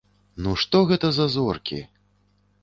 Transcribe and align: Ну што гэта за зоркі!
Ну 0.45 0.53
што 0.61 0.81
гэта 0.91 1.11
за 1.19 1.27
зоркі! 1.35 1.79